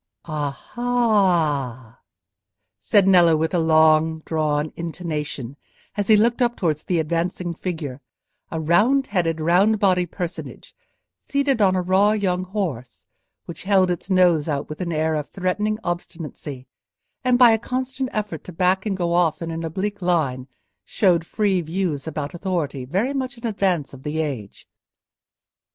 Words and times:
"A–ah!" 0.25 1.99
said 2.79 3.07
Nello, 3.07 3.37
with 3.37 3.53
a 3.53 3.59
low 3.59 3.65
long 3.99 4.19
drawn 4.25 4.71
intonation, 4.75 5.57
as 5.95 6.07
he 6.07 6.17
looked 6.17 6.41
up 6.41 6.55
towards 6.57 6.83
the 6.85 6.97
advancing 6.97 7.53
figure—a 7.53 8.59
round 8.59 9.05
headed, 9.05 9.39
round 9.39 9.77
bodied 9.77 10.09
personage, 10.09 10.75
seated 11.29 11.61
on 11.61 11.75
a 11.75 11.83
raw 11.83 12.13
young 12.13 12.45
horse, 12.45 13.05
which 13.45 13.61
held 13.65 13.91
its 13.91 14.09
nose 14.09 14.49
out 14.49 14.69
with 14.69 14.81
an 14.81 14.91
air 14.91 15.13
of 15.13 15.29
threatening 15.29 15.77
obstinacy, 15.83 16.65
and 17.23 17.37
by 17.37 17.51
a 17.51 17.59
constant 17.59 18.09
effort 18.11 18.43
to 18.45 18.51
back 18.51 18.87
and 18.87 18.97
go 18.97 19.13
off 19.13 19.39
in 19.39 19.51
an 19.51 19.63
oblique 19.63 20.01
line 20.01 20.47
showed 20.83 21.23
free 21.23 21.61
views 21.61 22.07
about 22.07 22.33
authority 22.33 22.85
very 22.85 23.13
much 23.13 23.37
in 23.37 23.45
advance 23.45 23.93
of 23.93 24.01
the 24.01 24.19
age. 24.19 24.67